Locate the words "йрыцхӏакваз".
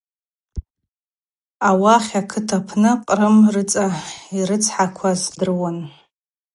4.37-5.21